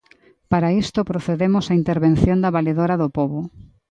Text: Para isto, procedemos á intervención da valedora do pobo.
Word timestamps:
Para 0.51 0.69
isto, 0.83 1.07
procedemos 1.11 1.65
á 1.71 1.73
intervención 1.81 2.37
da 2.43 2.53
valedora 2.57 2.95
do 3.01 3.07
pobo. 3.17 3.39